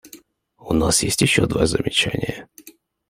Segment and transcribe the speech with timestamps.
[0.57, 2.49] У нас есть еще два замечания.